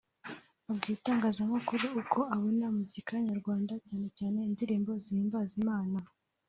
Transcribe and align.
Abwira 0.69 0.95
itangazamakuru 0.99 1.85
uko 2.01 2.19
abona 2.35 2.65
muzika 2.77 3.11
nyarwanda 3.27 3.73
cyane 3.85 4.07
cyane 4.17 4.37
indirimbo 4.49 4.91
zihimbaza 5.03 5.53
Imana 5.63 5.97